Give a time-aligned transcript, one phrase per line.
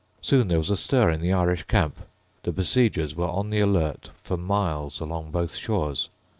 [0.19, 1.97] Soon there was a stir in the Irish camp.
[2.41, 6.09] The besiegers were on the alert for miles along both shores.